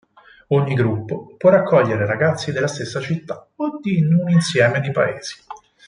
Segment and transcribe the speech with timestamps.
[0.47, 5.35] Ogni gruppo può raccogliere ragazzi della stessa città, o di un insieme di paesi.